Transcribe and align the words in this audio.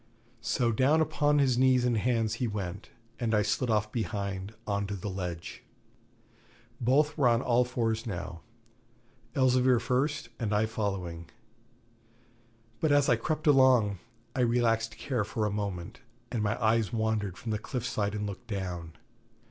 So 0.41 0.71
down 0.71 0.99
upon 0.99 1.37
his 1.37 1.59
knees 1.59 1.85
and 1.85 1.95
hands 1.95 2.33
he 2.41 2.47
went, 2.47 2.89
and 3.19 3.35
I 3.35 3.43
slid 3.43 3.69
off 3.69 3.91
behind, 3.91 4.55
on 4.65 4.87
to 4.87 4.95
the 4.95 5.11
ledge. 5.11 5.61
Both 6.79 7.19
were 7.19 7.27
on 7.27 7.43
all 7.43 7.63
fours 7.63 8.07
now; 8.07 8.41
Elzevir 9.35 9.79
first 9.79 10.29
and 10.39 10.55
I 10.55 10.65
following. 10.65 11.29
But 12.79 12.91
as 12.91 13.09
I 13.09 13.15
crept 13.15 13.45
along, 13.45 13.99
I 14.35 14.39
relaxed 14.39 14.97
care 14.97 15.23
for 15.23 15.45
a 15.45 15.51
moment, 15.51 15.99
and 16.31 16.41
my 16.41 16.59
eyes 16.59 16.91
wandered 16.91 17.37
from 17.37 17.51
the 17.51 17.59
cliff 17.59 17.85
side 17.85 18.15
and 18.15 18.25
looked 18.25 18.47
down. 18.47 18.93